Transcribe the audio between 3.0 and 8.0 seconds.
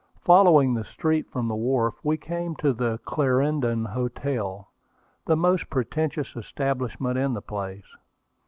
Clarendon Hotel, the most pretentious establishment in the place.